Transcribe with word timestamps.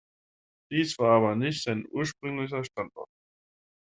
Dies 0.71 0.97
war 0.97 1.11
aber 1.17 1.35
nicht 1.35 1.61
sein 1.61 1.85
ursprünglicher 1.91 2.63
Standort. 2.63 3.07